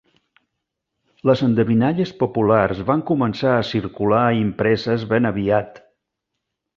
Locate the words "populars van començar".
2.23-3.53